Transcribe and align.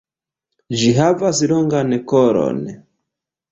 Ĝi 0.83 0.89
havas 1.01 1.43
longan 1.53 1.95
kolon. 2.15 2.65